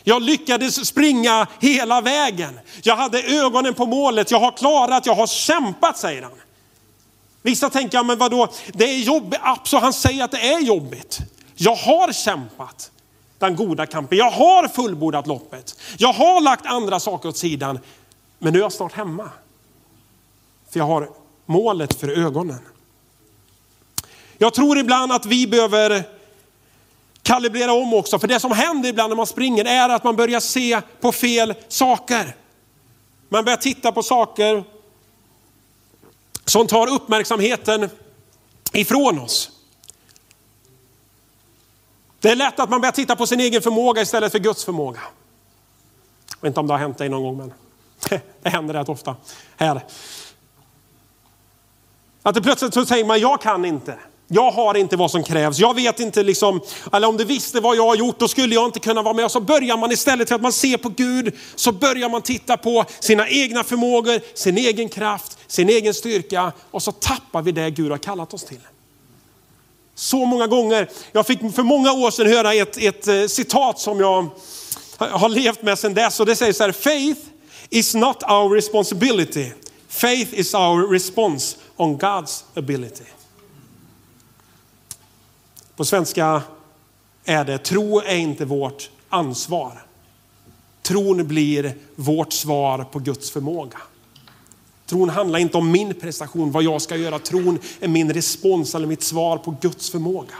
[0.03, 2.59] Jag lyckades springa hela vägen.
[2.83, 6.31] Jag hade ögonen på målet, jag har klarat, jag har kämpat säger han.
[7.41, 9.39] Vissa tänker, men vadå, det är jobbigt.
[9.43, 11.19] Absolut, han säger att det är jobbigt.
[11.55, 12.91] Jag har kämpat
[13.39, 14.17] den goda kampen.
[14.17, 15.79] Jag har fullbordat loppet.
[15.97, 17.79] Jag har lagt andra saker åt sidan.
[18.39, 19.29] Men nu är jag snart hemma.
[20.75, 21.09] För jag har
[21.45, 22.59] målet för ögonen.
[24.37, 26.03] Jag tror ibland att vi behöver
[27.21, 28.19] kalibrera om också.
[28.19, 31.53] För det som händer ibland när man springer är att man börjar se på fel
[31.67, 32.35] saker.
[33.29, 34.63] Man börjar titta på saker
[36.45, 37.89] som tar uppmärksamheten
[38.73, 39.51] ifrån oss.
[42.19, 45.01] Det är lätt att man börjar titta på sin egen förmåga istället för Guds förmåga.
[46.29, 47.53] Jag vet inte om det har hänt dig någon gång, men
[48.41, 49.15] det händer rätt ofta
[49.57, 49.81] här.
[52.25, 53.97] Att det plötsligt så säger man, jag kan inte.
[54.27, 55.59] Jag har inte vad som krävs.
[55.59, 56.61] Jag vet inte liksom,
[56.93, 59.25] eller om du visste vad jag har gjort, då skulle jag inte kunna vara med.
[59.25, 62.57] Och så börjar man istället för att man ser på Gud, så börjar man titta
[62.57, 66.51] på sina egna förmågor, sin egen kraft, sin egen styrka.
[66.71, 68.61] Och så tappar vi det Gud har kallat oss till.
[69.95, 70.89] Så många gånger.
[71.11, 74.29] Jag fick för många år sedan höra ett, ett eh, citat som jag
[74.97, 76.19] har levt med sedan dess.
[76.19, 77.21] Och det säger så här, faith
[77.69, 79.51] is not our responsibility.
[79.89, 83.03] Faith is our response on God's ability.
[85.75, 86.41] På svenska
[87.25, 89.85] är det, tro är inte vårt ansvar.
[90.81, 93.77] Tron blir vårt svar på Guds förmåga.
[94.85, 97.19] Tron handlar inte om min prestation, vad jag ska göra.
[97.19, 100.35] Tron är min respons eller mitt svar på Guds förmåga.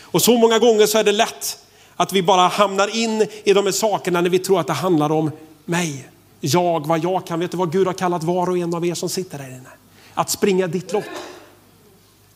[0.00, 1.58] Och så många gånger så är det lätt
[1.96, 5.12] att vi bara hamnar in i de här sakerna när vi tror att det handlar
[5.12, 5.30] om
[5.64, 6.08] mig.
[6.40, 7.40] Jag, vad jag kan.
[7.40, 9.70] Vet du vad Gud har kallat var och en av er som sitter där inne?
[10.16, 11.04] Att springa ditt lopp.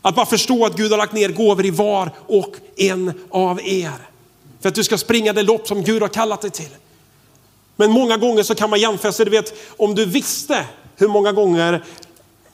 [0.03, 4.09] Att bara förstå att Gud har lagt ner gåvor i var och en av er.
[4.61, 6.77] För att du ska springa det lopp som Gud har kallat dig till.
[7.77, 10.66] Men många gånger så kan man jämföra sig, du vet om du visste
[10.97, 11.85] hur många gånger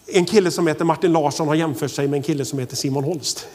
[0.06, 3.04] en kille som heter Martin Larsson har jämfört sig med en kille som heter Simon
[3.04, 3.46] Holst.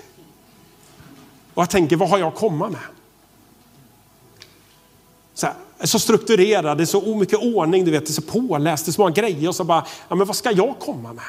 [1.54, 2.82] Och jag tänker, vad har jag att komma med?
[5.34, 8.86] Så, här, så strukturerad, det är så mycket ordning, du vet, det är så påläst,
[8.86, 11.26] det är så många grejer och så bara, ja men vad ska jag komma med?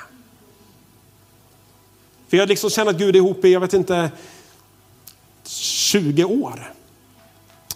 [2.32, 4.10] För jag har liksom tjänat Gud ihop i, jag vet inte,
[5.44, 6.72] 20 år.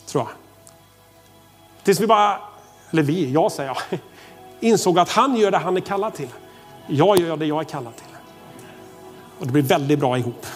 [0.07, 0.29] Tror jag.
[1.85, 2.39] Tills vi bara,
[2.91, 3.99] eller vi, jag säger jag,
[4.71, 6.29] insåg att han gör det han är kallad till.
[6.87, 8.17] Jag gör det jag är kallad till.
[9.39, 10.47] Och det blir väldigt bra ihop.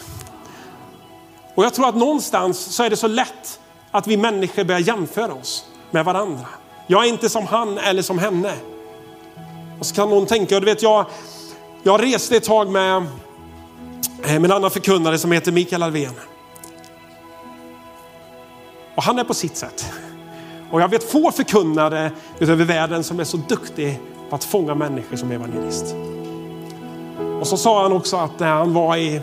[1.55, 5.35] Och jag tror att någonstans så är det så lätt att vi människor börjar jämföra
[5.35, 6.47] oss med varandra.
[6.87, 8.55] Jag är inte som han eller som henne.
[9.79, 11.07] Och så kan någon tänka, du vet jag,
[11.83, 13.07] jag reste ett tag med
[14.25, 16.13] Eh, med en annan förkunnare som heter Mikael Alvén.
[18.95, 19.93] Och han är på sitt sätt.
[20.71, 24.01] Och jag vet få förkunnare utöver världen som är så duktig
[24.31, 25.95] på att fånga människor som evangelist.
[27.41, 29.21] Och så sa han också att när han var i,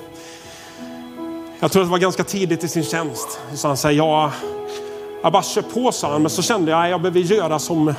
[1.60, 4.32] jag tror det var ganska tidigt i sin tjänst, så han säger, ja,
[5.24, 7.94] Jag bara kör på sa han, men så kände jag att jag behöver göra som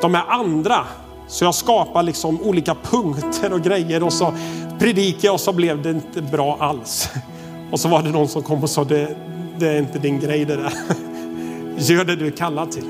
[0.00, 0.84] de här andra.
[1.28, 4.34] Så jag skapar liksom olika punkter och grejer och så
[4.78, 7.10] predikade jag och så blev det inte bra alls.
[7.70, 9.16] Och så var det någon som kom och sa, det,
[9.58, 10.72] det är inte din grej det där.
[11.76, 12.84] Gör det du är kallad till.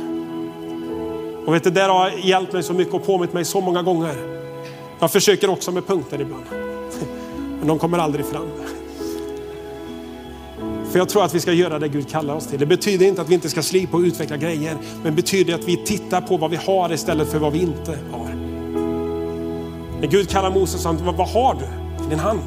[1.47, 4.14] Och vet du, det har hjälpt mig så mycket och påmint mig så många gånger.
[5.01, 6.45] Jag försöker också med punkter ibland.
[7.59, 8.49] Men de kommer aldrig fram.
[10.91, 12.59] För jag tror att vi ska göra det Gud kallar oss till.
[12.59, 15.76] Det betyder inte att vi inte ska slipa och utveckla grejer, men betyder att vi
[15.76, 18.17] tittar på vad vi har istället för vad vi inte har.
[20.01, 21.64] När Gud kallar Moses, han, vad, har du
[22.05, 22.42] i din hand?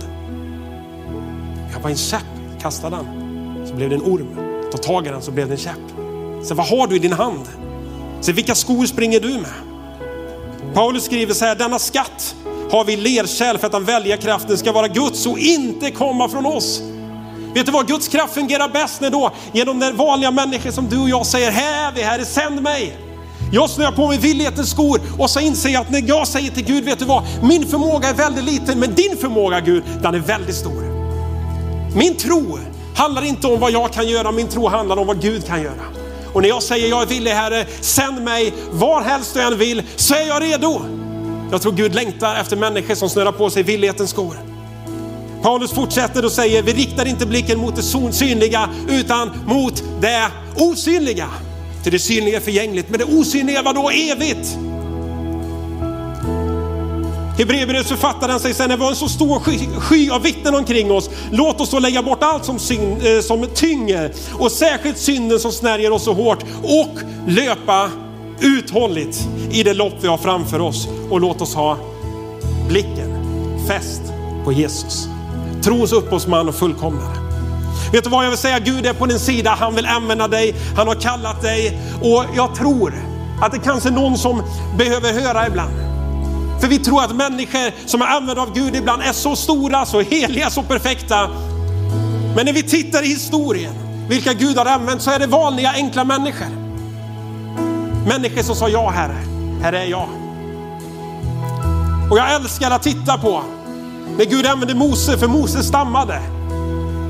[1.73, 2.25] Jag var en käpp,
[2.61, 3.05] kastade den.
[3.67, 4.61] Så blev det en orm.
[4.71, 5.91] Ta tag i den så blev det en käpp.
[6.43, 7.49] Så vad har du i din hand?
[8.21, 9.53] Så vilka skor springer du med?
[10.73, 12.35] Paulus skriver så här, denna skatt
[12.71, 16.45] har vi lerkärl för att den välja kraften ska vara Guds och inte komma från
[16.45, 16.81] oss.
[17.53, 19.31] Vet du vad, Guds kraft fungerar bäst när då?
[19.51, 23.10] Genom den vanliga människor som du och jag säger, här är vi, Herre sänd mig.
[23.53, 26.65] Jag snöar på mig villighetens skor och så inser jag att när jag säger till
[26.65, 27.23] Gud, vet du vad?
[27.43, 30.83] Min förmåga är väldigt liten, men din förmåga Gud, den är väldigt stor.
[31.95, 32.59] Min tro
[32.95, 35.83] handlar inte om vad jag kan göra, min tro handlar om vad Gud kan göra.
[36.33, 39.83] Och när jag säger jag är villig Herre, sänd mig var helst du än vill,
[39.95, 40.81] så är jag redo.
[41.51, 44.35] Jag tror Gud längtar efter människor som snörar på sig villighetens skor.
[45.41, 50.27] Paulus fortsätter och säger, vi riktar inte blicken mot det synliga utan mot det
[50.57, 51.29] osynliga.
[51.83, 54.57] Till det synliga är förgängligt, men det osynliga var då evigt.
[57.37, 61.09] Hebreerbrevets författaren säger sen, det var en så stor sky, sky av vittnen omkring oss.
[61.31, 65.51] Låt oss då lägga bort allt som, syn, eh, som tynger och särskilt synden som
[65.51, 67.89] snärjer oss så hårt och löpa
[68.39, 70.87] uthålligt i det lopp vi har framför oss.
[71.09, 71.77] Och låt oss ha
[72.67, 73.17] blicken
[73.67, 74.01] fäst
[74.43, 75.07] på Jesus.
[75.63, 77.30] Trons upphovsman och fullkomnare.
[77.91, 78.59] Vet du vad jag vill säga?
[78.59, 82.55] Gud är på din sida, han vill använda dig, han har kallat dig och jag
[82.55, 82.93] tror
[83.41, 84.43] att det kanske är någon som
[84.77, 85.73] behöver höra ibland.
[86.61, 90.01] För vi tror att människor som är använda av Gud ibland är så stora, så
[90.01, 91.29] heliga, så perfekta.
[92.35, 93.73] Men när vi tittar i historien,
[94.09, 96.47] vilka Gud har använt, så är det vanliga enkla människor.
[98.07, 99.17] Människor som sa ja Herre,
[99.61, 100.07] här är jag.
[102.11, 103.43] Och jag älskar att titta på
[104.17, 106.21] när Gud använde Mose, för Mose stammade.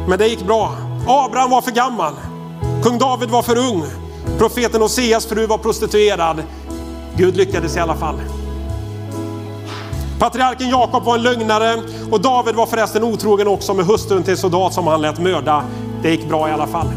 [0.08, 0.72] Men det gick bra.
[1.08, 2.14] Abraham var för gammal.
[2.84, 3.84] Kung David var för ung.
[4.38, 6.44] Profeten Oseas fru var prostituerad.
[7.16, 8.16] Gud lyckades i alla fall.
[10.20, 11.82] Patriarken Jakob var en lögnare
[12.12, 15.64] och David var förresten otrogen också med hustrun till soldat som han lät mörda.
[16.02, 16.88] Det gick bra i alla fall.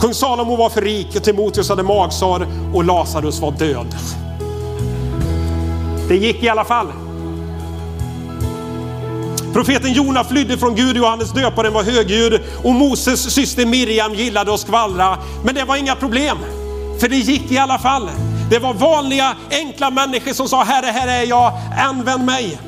[0.00, 3.96] Kung Salomo var för rik, och Timoteus hade magsår och Lazarus var död.
[6.08, 6.86] Det gick i alla fall.
[9.52, 14.60] Profeten Jona flydde från Gud, Johannes döparen var högljudd och Moses syster Miriam gillade att
[14.60, 15.18] skvallra.
[15.44, 16.38] Men det var inga problem,
[17.00, 18.10] för det gick i alla fall.
[18.50, 22.58] Det var vanliga enkla människor som sa Herre, här är jag, använd mig.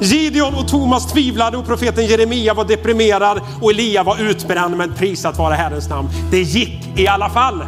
[0.00, 5.38] Gideon och Thomas tvivlade och profeten Jeremia var deprimerad och Elia var utbränd men prisat
[5.38, 6.08] vara Herrens namn.
[6.30, 7.64] Det gick i alla fall.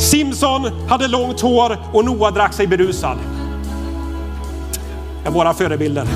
[0.00, 3.18] Simson hade långt hår och Noa drack sig berusad
[5.28, 6.06] är våra förebilder.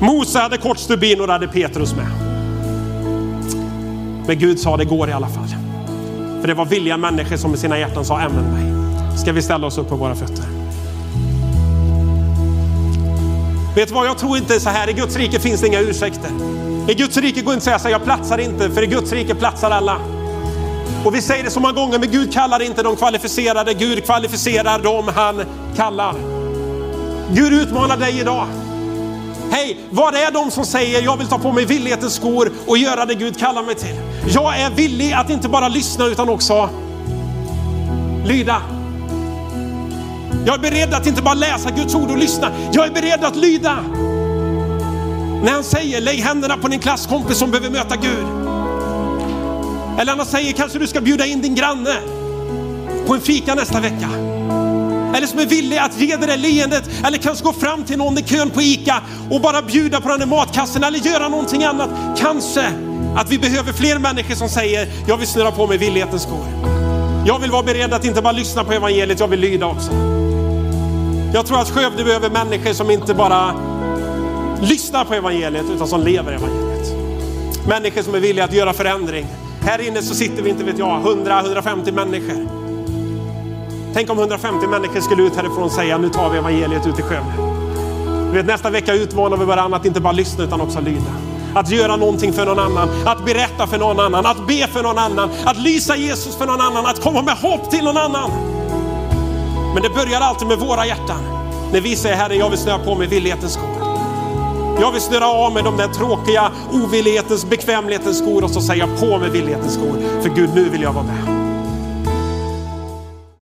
[0.00, 2.06] Mose hade kort stubin och det hade Petrus med.
[4.26, 5.48] Men Gud sa det går i alla fall.
[6.40, 9.18] För det var villiga människor som med sina hjärtan sa använd mig.
[9.18, 10.44] Ska vi ställa oss upp på våra fötter?
[13.74, 14.90] Vet du vad, jag tror inte så här.
[14.90, 16.30] I Guds rike finns det inga ursäkter.
[16.88, 19.12] I Guds rike går inte att säga så här, jag platsar inte, för i Guds
[19.12, 19.96] rike platsar alla.
[21.04, 24.78] Och vi säger det så många gånger, men Gud kallar inte de kvalificerade, Gud kvalificerar
[24.78, 25.42] dem han
[25.76, 26.37] kallar.
[27.32, 28.46] Gud utmanar dig idag.
[29.50, 33.06] Hej, vad är de som säger jag vill ta på mig villighetens skor och göra
[33.06, 33.94] det Gud kallar mig till?
[34.34, 36.70] Jag är villig att inte bara lyssna utan också
[38.24, 38.62] lyda.
[40.46, 42.50] Jag är beredd att inte bara läsa Guds ord och lyssna.
[42.72, 43.76] Jag är beredd att lyda.
[45.42, 48.26] När han säger lägg händerna på din klasskompis som behöver möta Gud.
[49.98, 51.94] Eller när han säger kanske du ska bjuda in din granne
[53.06, 54.27] på en fika nästa vecka.
[55.14, 56.90] Eller som är villig att ge det där leendet.
[57.06, 60.20] Eller kanske gå fram till någon i kön på ICA och bara bjuda på den
[60.20, 61.90] där matkassen eller göra någonting annat.
[62.18, 62.72] Kanske
[63.16, 66.46] att vi behöver fler människor som säger, jag vill snurra på mig villighetens skor.
[67.26, 69.90] Jag vill vara beredd att inte bara lyssna på evangeliet, jag vill lyda också.
[71.34, 73.54] Jag tror att Skövde behöver människor som inte bara
[74.62, 76.92] lyssnar på evangeliet utan som lever evangeliet.
[77.66, 79.26] Människor som är villiga att göra förändring.
[79.60, 82.57] Här inne så sitter vi inte vet jag, 100-150 människor.
[83.94, 87.02] Tänk om 150 människor skulle ut härifrån och säga nu tar vi evangeliet ut i
[87.02, 87.32] Skövde.
[88.26, 91.12] Du vet, nästa vecka utmanar vi varandra att inte bara lyssna utan också lyda.
[91.54, 94.98] att göra någonting för någon annan, att berätta för någon annan, att be för någon
[94.98, 98.30] annan, att lysa Jesus för någon annan, att komma med hopp till någon annan.
[99.74, 101.20] Men det börjar alltid med våra hjärtan.
[101.72, 103.78] När vi säger Herre, jag vill snöa på mig villighetens skor.
[104.80, 109.00] Jag vill snöra av mig de där tråkiga ovillighetens, bekvämlighetens skor och så säger jag
[109.00, 110.22] på mig villighetens skor.
[110.22, 111.37] För Gud, nu vill jag vara med.